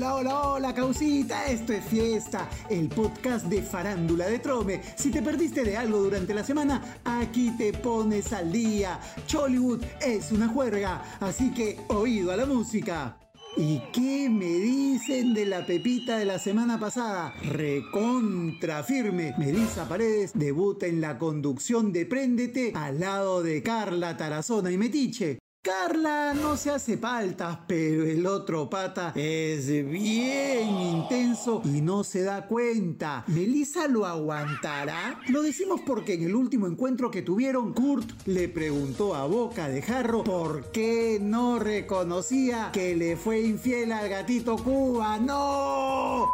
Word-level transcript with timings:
Hola, 0.00 0.14
hola, 0.14 0.40
hola, 0.52 0.74
causita, 0.74 1.44
esto 1.44 1.74
es 1.74 1.84
fiesta, 1.84 2.48
el 2.70 2.88
podcast 2.88 3.44
de 3.48 3.60
farándula 3.60 4.28
de 4.28 4.38
Trome. 4.38 4.80
Si 4.96 5.10
te 5.10 5.20
perdiste 5.20 5.62
de 5.62 5.76
algo 5.76 5.98
durante 5.98 6.32
la 6.32 6.42
semana, 6.42 7.02
aquí 7.04 7.50
te 7.58 7.74
pones 7.74 8.32
al 8.32 8.50
día. 8.50 8.98
Chollywood 9.26 9.84
es 10.00 10.32
una 10.32 10.48
juerga, 10.48 11.02
así 11.20 11.52
que 11.52 11.80
oído 11.88 12.32
a 12.32 12.38
la 12.38 12.46
música. 12.46 13.18
¿Y 13.58 13.82
qué 13.92 14.30
me 14.30 14.46
dicen 14.46 15.34
de 15.34 15.44
la 15.44 15.66
pepita 15.66 16.16
de 16.16 16.24
la 16.24 16.38
semana 16.38 16.80
pasada? 16.80 17.34
Recontra 17.42 18.82
firme. 18.82 19.34
Melissa 19.36 19.86
Paredes 19.86 20.30
debuta 20.34 20.86
en 20.86 21.02
la 21.02 21.18
conducción 21.18 21.92
de 21.92 22.06
Préndete 22.06 22.72
al 22.74 23.00
lado 23.00 23.42
de 23.42 23.62
Carla 23.62 24.16
Tarazona 24.16 24.70
y 24.70 24.78
Metiche. 24.78 25.40
Carla 25.62 26.32
no 26.32 26.56
se 26.56 26.70
hace 26.70 26.96
paltas, 26.96 27.58
pero 27.66 28.04
el 28.04 28.26
otro 28.26 28.70
pata 28.70 29.12
es 29.14 29.66
bien 29.66 30.70
intenso 30.70 31.60
y 31.66 31.82
no 31.82 32.02
se 32.02 32.22
da 32.22 32.46
cuenta. 32.46 33.24
¿Melissa 33.26 33.86
lo 33.86 34.06
aguantará? 34.06 35.20
Lo 35.28 35.42
decimos 35.42 35.82
porque 35.86 36.14
en 36.14 36.22
el 36.22 36.34
último 36.34 36.66
encuentro 36.66 37.10
que 37.10 37.20
tuvieron, 37.20 37.74
Kurt 37.74 38.26
le 38.26 38.48
preguntó 38.48 39.14
a 39.14 39.26
Boca 39.26 39.68
de 39.68 39.82
Jarro 39.82 40.24
por 40.24 40.70
qué 40.70 41.18
no 41.20 41.58
reconocía 41.58 42.70
que 42.72 42.96
le 42.96 43.18
fue 43.18 43.42
infiel 43.42 43.92
al 43.92 44.08
gatito 44.08 44.56
Cuba. 44.56 45.18
¡No! 45.18 46.30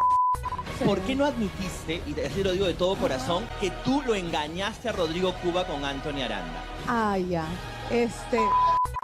¿Por 0.84 1.00
qué 1.00 1.16
no 1.16 1.24
admitiste, 1.24 2.00
y 2.06 2.20
así 2.20 2.44
lo 2.44 2.52
digo 2.52 2.66
de 2.66 2.74
todo 2.74 2.94
corazón, 2.94 3.44
que 3.60 3.72
tú 3.84 4.02
lo 4.06 4.14
engañaste 4.14 4.88
a 4.88 4.92
Rodrigo 4.92 5.34
Cuba 5.42 5.66
con 5.66 5.84
Anthony 5.84 6.22
Aranda? 6.22 6.64
Ah, 6.86 7.18
ya. 7.18 7.48
Este. 7.90 8.38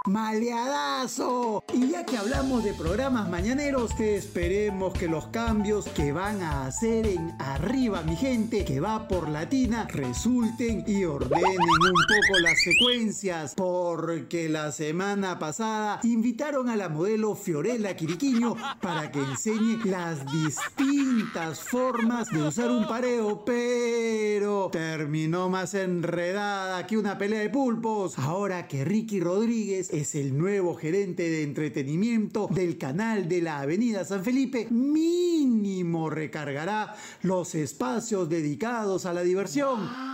¡Maleadazo! 0.08 1.62
Y 1.72 1.90
ya 1.90 2.04
que 2.04 2.18
hablamos 2.18 2.64
de 2.64 2.74
programas 2.74 3.28
mañaneros, 3.28 3.92
esperemos 4.00 4.92
que 4.94 5.06
los 5.06 5.28
cambios 5.28 5.86
que 5.90 6.10
van 6.10 6.42
a 6.42 6.66
hacer 6.66 7.06
en 7.06 7.32
Arriba, 7.38 8.02
mi 8.02 8.16
gente, 8.16 8.64
que 8.64 8.80
va 8.80 9.06
por 9.06 9.28
Latina, 9.28 9.86
resulten 9.88 10.82
y 10.88 11.04
ordenen 11.04 11.56
un 11.56 12.02
poco 12.08 12.40
las 12.42 12.58
secuencias, 12.60 13.54
porque 13.54 14.48
la 14.48 14.72
semana 14.72 15.38
pasada 15.38 16.00
invitaron 16.02 16.68
a 16.68 16.74
la 16.74 16.88
modelo 16.88 17.36
Fiorella 17.36 17.94
Quiriquiño 17.94 18.56
para 18.80 19.12
que 19.12 19.20
enseñe 19.20 19.78
las 19.84 20.26
distintas 20.32 21.60
formas 21.60 22.28
de 22.30 22.42
usar 22.42 22.72
un 22.72 22.88
pareo, 22.88 23.44
pero 23.44 24.68
terminó 24.72 25.48
más 25.48 25.74
enredada 25.74 26.88
que 26.88 26.98
una 26.98 27.18
pelea 27.18 27.40
de 27.40 27.50
pulpos. 27.50 28.18
Ahora 28.18 28.66
que 28.66 28.84
Ricky 28.84 29.20
Rodríguez 29.20 29.91
es 29.92 30.14
el 30.14 30.36
nuevo 30.36 30.74
gerente 30.74 31.28
de 31.28 31.42
entretenimiento 31.42 32.48
del 32.50 32.78
canal 32.78 33.28
de 33.28 33.42
la 33.42 33.60
Avenida 33.60 34.04
San 34.04 34.24
Felipe, 34.24 34.66
mínimo 34.70 36.08
recargará 36.08 36.94
los 37.20 37.54
espacios 37.54 38.28
dedicados 38.28 39.04
a 39.04 39.12
la 39.12 39.22
diversión. 39.22 40.11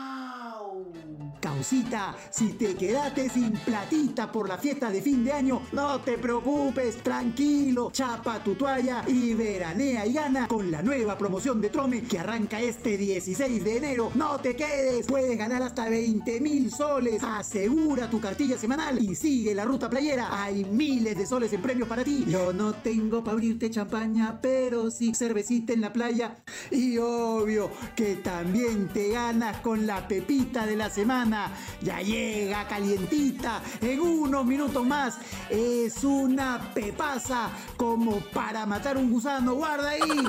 Si 1.62 2.52
te 2.52 2.74
quedaste 2.74 3.28
sin 3.28 3.52
platita 3.52 4.30
por 4.30 4.48
la 4.48 4.58
fiesta 4.58 4.90
de 4.90 5.02
fin 5.02 5.24
de 5.24 5.32
año, 5.32 5.62
no 5.72 6.00
te 6.00 6.16
preocupes, 6.16 7.02
tranquilo, 7.02 7.90
chapa 7.92 8.42
tu 8.42 8.54
toalla 8.54 9.02
y 9.08 9.34
veranea 9.34 10.06
y 10.06 10.12
gana 10.12 10.46
con 10.46 10.70
la 10.70 10.82
nueva 10.82 11.18
promoción 11.18 11.60
de 11.60 11.70
Trome 11.70 12.02
que 12.02 12.18
arranca 12.18 12.60
este 12.60 12.96
16 12.96 13.64
de 13.64 13.76
enero. 13.76 14.12
No 14.14 14.38
te 14.38 14.54
quedes, 14.54 15.06
puedes 15.06 15.36
ganar 15.36 15.62
hasta 15.62 15.88
20 15.88 16.40
mil 16.40 16.70
soles. 16.70 17.22
Asegura 17.24 18.08
tu 18.08 18.20
cartilla 18.20 18.56
semanal 18.56 19.02
y 19.02 19.14
sigue 19.14 19.54
la 19.54 19.64
ruta 19.64 19.90
playera. 19.90 20.42
Hay 20.42 20.64
miles 20.64 21.16
de 21.16 21.26
soles 21.26 21.52
en 21.52 21.62
premios 21.62 21.88
para 21.88 22.04
ti. 22.04 22.24
Yo 22.28 22.52
no 22.52 22.72
tengo 22.72 23.24
para 23.24 23.34
abrirte 23.34 23.70
champaña, 23.70 24.38
pero 24.40 24.90
sí 24.90 25.12
cervecita 25.14 25.72
en 25.72 25.80
la 25.80 25.92
playa. 25.92 26.36
Y 26.70 26.98
obvio 26.98 27.70
que 27.97 28.16
también 28.16 28.88
te 28.88 29.10
ganas 29.10 29.56
con 29.58 29.86
la 29.86 30.06
pepita 30.06 30.66
de 30.66 30.76
la 30.76 30.91
semana 30.91 31.47
ya 31.81 32.00
llega 32.00 32.66
calientita 32.69 33.62
en 33.81 34.00
unos 34.00 34.44
minutos 34.44 34.84
más. 34.86 35.19
Es 35.50 36.04
una 36.04 36.72
pepaza 36.75 37.50
como 37.76 38.20
para 38.32 38.66
matar 38.66 38.97
un 38.97 39.10
gusano. 39.10 39.54
Guarda 39.54 39.91
ahí. 39.91 40.22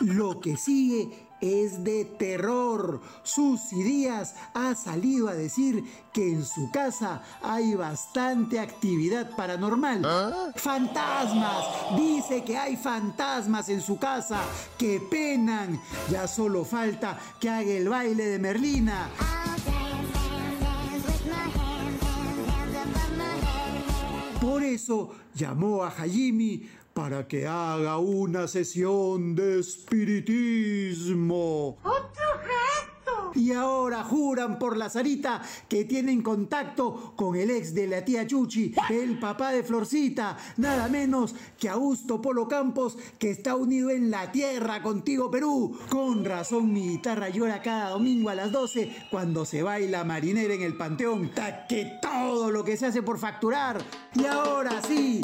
Lo 0.00 0.40
que 0.40 0.56
sigue 0.56 1.30
es 1.40 1.82
de 1.84 2.04
terror. 2.04 3.00
Susy 3.22 3.82
Díaz 3.82 4.34
ha 4.54 4.74
salido 4.74 5.28
a 5.28 5.34
decir 5.34 5.84
que 6.12 6.30
en 6.30 6.44
su 6.44 6.70
casa 6.70 7.22
hay 7.42 7.74
bastante 7.74 8.60
actividad 8.60 9.34
paranormal. 9.36 10.52
Fantasmas. 10.56 11.66
Dice 11.96 12.44
que 12.44 12.56
hay 12.56 12.76
fantasmas 12.76 13.68
en 13.68 13.80
su 13.80 13.98
casa 13.98 14.40
que 14.78 15.00
penan. 15.00 15.80
Ya 16.10 16.26
solo 16.26 16.64
falta 16.64 17.18
que 17.40 17.48
haga 17.48 17.70
el 17.70 17.88
baile 17.88 18.26
de 18.26 18.38
Merlina. 18.38 19.08
Por 24.40 24.62
eso 24.62 25.10
llamó 25.34 25.84
a 25.84 25.88
Hajimi 25.88 26.66
para 26.94 27.28
que 27.28 27.46
haga 27.46 27.98
una 27.98 28.48
sesión 28.48 29.34
de 29.34 29.60
espiritismo. 29.60 31.76
Y 33.34 33.52
ahora 33.52 34.04
juran 34.04 34.58
por 34.58 34.76
la 34.76 34.90
Sarita 34.90 35.42
que 35.68 35.84
tienen 35.84 36.22
contacto 36.22 37.14
con 37.16 37.36
el 37.36 37.50
ex 37.50 37.74
de 37.74 37.86
la 37.86 38.04
tía 38.04 38.26
Chuchi, 38.26 38.74
el 38.90 39.18
papá 39.18 39.52
de 39.52 39.62
Florcita, 39.62 40.36
nada 40.56 40.88
menos 40.88 41.34
que 41.58 41.68
Augusto 41.68 42.20
Polo 42.20 42.48
Campos, 42.48 42.96
que 43.18 43.30
está 43.30 43.56
unido 43.56 43.90
en 43.90 44.10
la 44.10 44.32
tierra 44.32 44.82
contigo 44.82 45.30
Perú. 45.30 45.78
Con 45.88 46.24
razón 46.24 46.72
mi 46.72 46.88
guitarra 46.88 47.28
llora 47.28 47.62
cada 47.62 47.90
domingo 47.90 48.30
a 48.30 48.34
las 48.34 48.52
12 48.52 49.08
cuando 49.10 49.44
se 49.44 49.62
baila 49.62 50.04
marinera 50.04 50.54
en 50.54 50.62
el 50.62 50.76
Panteón. 50.76 51.30
Ta 51.34 51.66
que 51.66 51.98
todo 52.00 52.50
lo 52.50 52.64
que 52.64 52.76
se 52.76 52.86
hace 52.86 53.02
por 53.02 53.18
facturar. 53.18 53.78
Y 54.14 54.26
ahora 54.26 54.82
sí, 54.82 55.20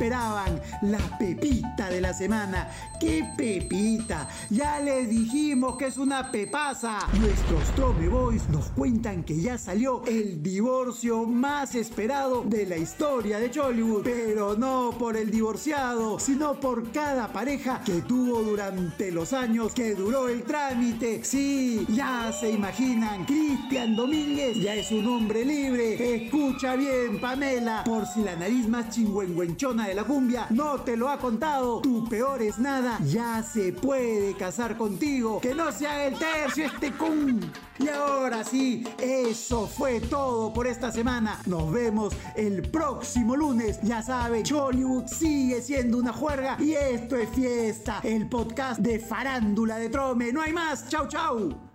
esperaban, 0.00 0.58
la 0.80 1.18
pepita 1.18 1.90
de 1.90 2.00
la 2.00 2.14
semana. 2.14 2.70
¡Qué 2.98 3.22
pepita! 3.36 4.28
Ya 4.48 4.80
les 4.80 5.10
dijimos 5.10 5.76
que 5.76 5.88
es 5.88 5.98
una 5.98 6.30
pepaza. 6.30 7.00
Nuestros 7.18 7.64
Trome 7.74 8.08
Boys 8.08 8.48
nos 8.48 8.70
cuentan 8.70 9.24
que 9.24 9.38
ya 9.38 9.58
salió 9.58 10.02
el 10.06 10.42
divorcio 10.42 11.26
más 11.26 11.74
esperado 11.74 12.42
de 12.46 12.64
la 12.64 12.78
historia 12.78 13.38
de 13.40 13.60
Hollywood. 13.60 14.02
Pero 14.04 14.56
no 14.56 14.94
por 14.98 15.18
el 15.18 15.30
divorciado, 15.30 16.18
sino 16.18 16.58
por 16.58 16.90
cada 16.92 17.28
pareja 17.30 17.82
que 17.84 18.00
tuvo 18.00 18.42
durante 18.42 19.10
los 19.10 19.34
años 19.34 19.74
que 19.74 19.94
duró 19.94 20.28
el 20.28 20.44
trámite. 20.44 21.22
Sí, 21.24 21.86
ya 21.90 22.32
se 22.32 22.50
imaginan, 22.50 23.26
Cristian 23.26 23.94
Domínguez 23.94 24.56
ya 24.56 24.74
es 24.74 24.90
un 24.92 25.06
hombre 25.06 25.44
libre. 25.44 26.24
Escucha 26.24 26.74
bien, 26.76 27.20
Pamela, 27.20 27.84
por 27.84 28.06
si 28.06 28.22
la 28.22 28.34
nariz 28.36 28.66
más 28.66 28.88
chingüengüenchona 28.88 29.89
la 29.94 30.04
cumbia 30.04 30.46
no 30.50 30.80
te 30.80 30.96
lo 30.96 31.08
ha 31.08 31.18
contado, 31.18 31.80
tu 31.80 32.08
peor 32.08 32.42
es 32.42 32.58
nada, 32.58 32.98
ya 33.04 33.42
se 33.42 33.72
puede 33.72 34.36
casar 34.36 34.76
contigo. 34.76 35.40
Que 35.40 35.54
no 35.54 35.72
se 35.72 35.86
haga 35.86 36.06
el 36.06 36.18
tercio 36.18 36.66
este 36.66 36.92
cum. 36.92 37.40
Y 37.78 37.88
ahora 37.88 38.44
sí, 38.44 38.84
eso 38.98 39.66
fue 39.66 40.00
todo 40.00 40.52
por 40.52 40.66
esta 40.66 40.92
semana. 40.92 41.40
Nos 41.46 41.72
vemos 41.72 42.14
el 42.36 42.68
próximo 42.70 43.36
lunes. 43.36 43.80
Ya 43.82 44.02
saben, 44.02 44.44
Hollywood 44.52 45.06
sigue 45.06 45.62
siendo 45.62 45.98
una 45.98 46.12
juerga 46.12 46.56
y 46.58 46.72
esto 46.72 47.16
es 47.16 47.28
fiesta, 47.30 48.00
el 48.02 48.28
podcast 48.28 48.80
de 48.80 48.98
farándula 48.98 49.78
de 49.78 49.88
Trome. 49.88 50.32
No 50.32 50.42
hay 50.42 50.52
más. 50.52 50.88
Chau, 50.88 51.08
chau. 51.08 51.69